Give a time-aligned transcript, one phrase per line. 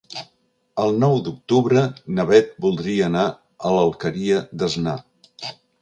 [0.83, 1.83] El nou d'octubre
[2.19, 3.29] na Beth voldria anar
[3.71, 4.99] a l'Alqueria d'Asnar.